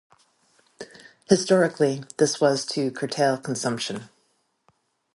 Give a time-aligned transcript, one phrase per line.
[1.29, 4.09] Historically, this was to curtail consumption.